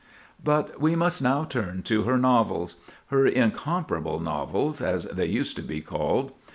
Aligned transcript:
But 0.43 0.81
we 0.81 0.95
must 0.95 1.21
now 1.21 1.43
turn 1.43 1.83
to 1.83 2.05
her 2.05 2.17
novels—her 2.17 3.27
"incomparable 3.27 4.19
novels," 4.19 4.81
as 4.81 5.03
they 5.03 5.27
used 5.27 5.55
to 5.57 5.61
be 5.61 5.79
called. 5.79 6.31